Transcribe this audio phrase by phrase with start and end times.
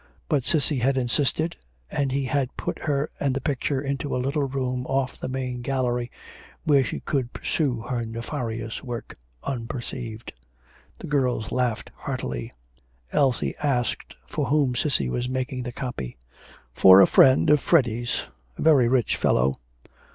[0.27, 1.57] But Cissy had insisted,
[1.91, 5.61] and he had put her and the picture into a little room off the main
[5.61, 6.09] gallery,
[6.63, 10.33] where she could pursue her nefarious work unperceived.
[10.97, 12.51] The girls laughed heartily.
[13.11, 16.17] Elsie asked for whom Cissy was making the copy.
[16.73, 18.23] 'For a friend of Freddy's
[18.57, 19.59] a very rich fellow.